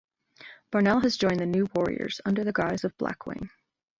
Barnell 0.71 1.01
has 1.03 1.15
joined 1.15 1.39
the 1.41 1.45
New 1.45 1.67
Warriors 1.75 2.21
under 2.25 2.43
the 2.43 2.51
guise 2.51 2.83
of 2.83 2.97
Blackwing. 2.97 3.51